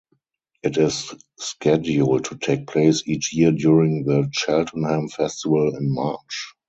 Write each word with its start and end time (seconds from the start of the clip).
It 0.63 0.77
is 0.77 1.13
scheduled 1.37 2.25
to 2.25 2.35
take 2.35 2.65
place 2.65 3.03
each 3.07 3.33
year 3.35 3.51
during 3.51 4.03
the 4.03 4.29
Cheltenham 4.31 5.09
Festival 5.09 5.75
in 5.77 5.93
March. 5.93 6.55